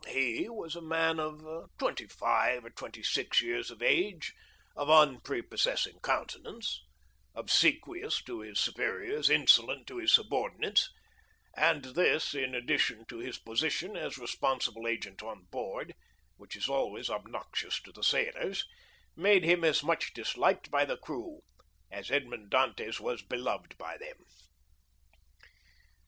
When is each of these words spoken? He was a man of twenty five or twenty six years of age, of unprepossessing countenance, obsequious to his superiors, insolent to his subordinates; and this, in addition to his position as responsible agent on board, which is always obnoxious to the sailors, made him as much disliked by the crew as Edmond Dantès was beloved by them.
He 0.07 0.49
was 0.49 0.75
a 0.75 0.81
man 0.81 1.19
of 1.19 1.43
twenty 1.77 2.07
five 2.07 2.65
or 2.65 2.71
twenty 2.71 3.03
six 3.03 3.39
years 3.39 3.69
of 3.69 3.83
age, 3.83 4.33
of 4.75 4.89
unprepossessing 4.89 5.99
countenance, 6.01 6.81
obsequious 7.35 8.23
to 8.23 8.39
his 8.39 8.59
superiors, 8.59 9.29
insolent 9.29 9.85
to 9.85 9.97
his 9.97 10.11
subordinates; 10.11 10.89
and 11.55 11.85
this, 11.85 12.33
in 12.33 12.55
addition 12.55 13.05
to 13.09 13.19
his 13.19 13.37
position 13.37 13.95
as 13.95 14.17
responsible 14.17 14.87
agent 14.87 15.21
on 15.21 15.43
board, 15.51 15.93
which 16.37 16.55
is 16.55 16.67
always 16.67 17.07
obnoxious 17.11 17.79
to 17.83 17.91
the 17.91 18.01
sailors, 18.03 18.65
made 19.15 19.43
him 19.43 19.63
as 19.63 19.83
much 19.83 20.13
disliked 20.13 20.71
by 20.71 20.83
the 20.83 20.97
crew 20.97 21.41
as 21.91 22.09
Edmond 22.09 22.49
Dantès 22.49 22.99
was 22.99 23.21
beloved 23.21 23.77
by 23.77 23.97
them. 23.99 24.17